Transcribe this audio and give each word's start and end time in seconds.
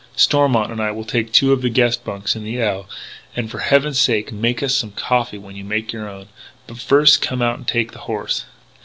"Stormont 0.15 0.71
and 0.71 0.81
I 0.81 0.89
will 0.89 1.05
take 1.05 1.31
two 1.31 1.53
of 1.53 1.61
the 1.61 1.69
guest 1.69 2.03
bunks 2.03 2.35
in 2.35 2.43
the 2.43 2.59
L. 2.59 2.89
And 3.35 3.51
for 3.51 3.59
heaven's 3.59 3.99
sake 3.99 4.31
make 4.31 4.63
us 4.63 4.73
some 4.73 4.93
coffee 4.93 5.37
when 5.37 5.55
you 5.55 5.63
make 5.63 5.93
your 5.93 6.09
own. 6.09 6.27
But 6.65 6.79
first 6.79 7.21
come 7.21 7.43
out 7.43 7.57
and 7.59 7.67
take 7.67 7.91
the 7.91 7.99
horse." 8.09 8.45